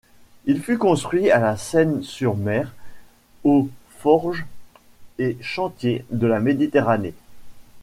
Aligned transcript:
Il 0.45 0.63
fut 0.63 0.79
construit 0.79 1.29
à 1.29 1.37
La 1.37 1.55
Seyne-sur-Mer 1.57 2.73
aux 3.43 3.69
Forges 3.99 4.47
et 5.19 5.37
Chantiers 5.41 6.05
de 6.09 6.25
la 6.25 6.39
Méditerranée. 6.39 7.13